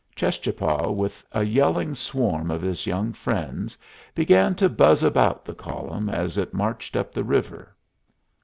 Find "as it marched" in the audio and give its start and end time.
6.09-6.95